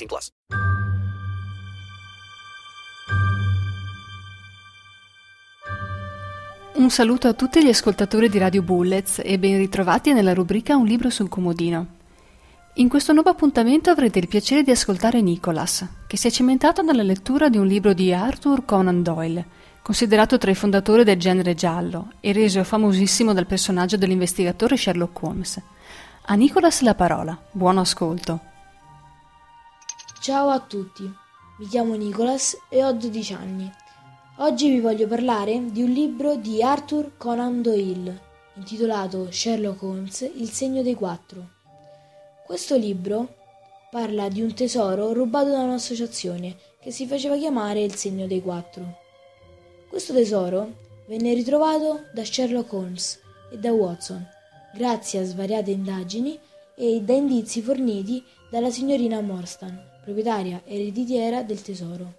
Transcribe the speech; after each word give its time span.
18 0.00 0.06
plus. 0.06 0.32
Un 6.72 6.88
saluto 6.90 7.28
a 7.28 7.34
tutti 7.34 7.62
gli 7.62 7.68
ascoltatori 7.68 8.28
di 8.28 8.38
Radio 8.38 8.62
Bullets 8.62 9.20
e 9.22 9.38
ben 9.38 9.58
ritrovati 9.58 10.12
nella 10.12 10.32
rubrica 10.32 10.76
Un 10.76 10.86
libro 10.86 11.10
sul 11.10 11.28
comodino. 11.28 11.98
In 12.74 12.88
questo 12.88 13.12
nuovo 13.12 13.28
appuntamento 13.28 13.90
avrete 13.90 14.20
il 14.20 14.28
piacere 14.28 14.62
di 14.62 14.70
ascoltare 14.70 15.20
Nicholas, 15.20 15.86
che 16.06 16.16
si 16.16 16.28
è 16.28 16.30
cimentato 16.30 16.80
nella 16.80 17.02
lettura 17.02 17.48
di 17.48 17.58
un 17.58 17.66
libro 17.66 17.92
di 17.92 18.12
Arthur 18.12 18.64
Conan 18.64 19.02
Doyle, 19.02 19.44
considerato 19.82 20.38
tra 20.38 20.50
i 20.50 20.54
fondatori 20.54 21.04
del 21.04 21.18
genere 21.18 21.54
giallo 21.54 22.12
e 22.20 22.32
reso 22.32 22.64
famosissimo 22.64 23.34
dal 23.34 23.46
personaggio 23.46 23.96
dell'investigatore 23.96 24.76
Sherlock 24.76 25.22
Holmes. 25.22 25.60
A 26.26 26.34
Nicholas 26.34 26.80
la 26.80 26.94
parola. 26.94 27.36
Buon 27.50 27.78
ascolto. 27.78 28.49
Ciao 30.20 30.50
a 30.50 30.60
tutti, 30.60 31.10
mi 31.60 31.66
chiamo 31.66 31.94
Nicholas 31.94 32.54
e 32.68 32.84
ho 32.84 32.92
12 32.92 33.32
anni. 33.32 33.72
Oggi 34.40 34.68
vi 34.68 34.78
voglio 34.78 35.06
parlare 35.06 35.70
di 35.70 35.82
un 35.82 35.88
libro 35.88 36.36
di 36.36 36.62
Arthur 36.62 37.16
Conan 37.16 37.62
Doyle, 37.62 38.20
intitolato 38.56 39.30
Sherlock 39.30 39.82
Holmes, 39.82 40.30
Il 40.34 40.50
segno 40.50 40.82
dei 40.82 40.92
quattro. 40.92 41.52
Questo 42.44 42.76
libro 42.76 43.34
parla 43.90 44.28
di 44.28 44.42
un 44.42 44.52
tesoro 44.52 45.14
rubato 45.14 45.52
da 45.52 45.62
un'associazione 45.62 46.54
che 46.82 46.90
si 46.90 47.06
faceva 47.06 47.38
chiamare 47.38 47.80
il 47.80 47.94
segno 47.94 48.26
dei 48.26 48.42
quattro. 48.42 48.98
Questo 49.88 50.12
tesoro 50.12 50.72
venne 51.06 51.32
ritrovato 51.32 52.08
da 52.12 52.26
Sherlock 52.26 52.70
Holmes 52.74 53.18
e 53.50 53.56
da 53.56 53.72
Watson, 53.72 54.22
grazie 54.74 55.20
a 55.20 55.24
svariate 55.24 55.70
indagini 55.70 56.38
e 56.76 57.00
da 57.00 57.14
indizi 57.14 57.62
forniti 57.62 58.22
dalla 58.50 58.70
signorina 58.70 59.22
Morstan, 59.22 59.88
proprietaria 60.02 60.62
ereditiera 60.64 61.42
del 61.42 61.62
tesoro. 61.62 62.18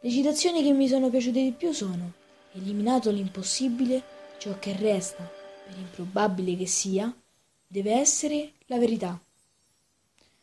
Le 0.00 0.10
citazioni 0.10 0.62
che 0.62 0.72
mi 0.72 0.88
sono 0.88 1.10
piaciute 1.10 1.42
di 1.42 1.52
più 1.52 1.72
sono 1.72 2.12
Eliminato 2.52 3.10
l'impossibile, 3.10 4.02
ciò 4.38 4.58
che 4.58 4.74
resta, 4.76 5.22
per 5.22 5.76
improbabile 5.76 6.56
che 6.56 6.66
sia, 6.66 7.14
deve 7.66 7.92
essere 7.92 8.52
la 8.66 8.78
verità. 8.78 9.20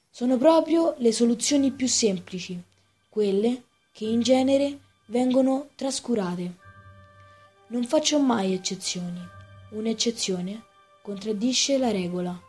Sono 0.09 0.38
proprio 0.38 0.95
le 0.99 1.11
soluzioni 1.11 1.71
più 1.71 1.88
semplici, 1.88 2.61
quelle 3.09 3.63
che 3.91 4.05
in 4.05 4.21
genere 4.21 4.80
vengono 5.08 5.69
trascurate. 5.75 6.55
Non 7.67 7.83
faccio 7.86 8.19
mai 8.19 8.53
eccezioni. 8.53 9.19
Un'eccezione 9.71 10.63
contraddisce 11.02 11.77
la 11.77 11.91
regola. 11.91 12.39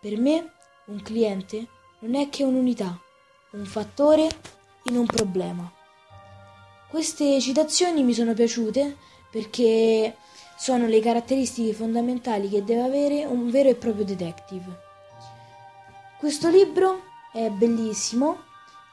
Per 0.00 0.16
me 0.18 0.52
un 0.86 1.02
cliente 1.02 1.66
non 2.00 2.14
è 2.14 2.28
che 2.28 2.44
un'unità, 2.44 3.00
un 3.52 3.64
fattore 3.64 4.28
in 4.84 4.96
un 4.96 5.06
problema. 5.06 5.70
Queste 6.88 7.40
citazioni 7.40 8.02
mi 8.02 8.14
sono 8.14 8.34
piaciute 8.34 8.96
perché 9.30 10.16
sono 10.56 10.86
le 10.86 11.00
caratteristiche 11.00 11.72
fondamentali 11.72 12.48
che 12.48 12.64
deve 12.64 12.82
avere 12.82 13.24
un 13.24 13.50
vero 13.50 13.68
e 13.68 13.74
proprio 13.74 14.04
detective. 14.04 14.86
Questo 16.18 16.48
libro 16.48 17.02
è 17.32 17.48
bellissimo 17.50 18.44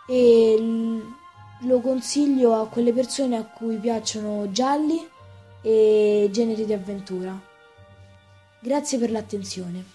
e 0.08 1.02
lo 1.62 1.80
consiglio 1.80 2.54
a 2.54 2.68
quelle 2.68 2.94
persone 2.94 3.38
a 3.38 3.46
cui 3.46 3.78
piacciono 3.78 4.52
gialli 4.52 5.10
e 5.62 6.30
generi 6.32 6.66
di 6.66 6.74
avventura. 6.74 7.36
Grazie 8.60 9.00
per 9.00 9.10
l'attenzione. 9.10 9.95